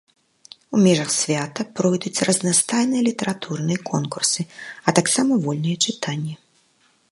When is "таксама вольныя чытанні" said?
5.01-6.35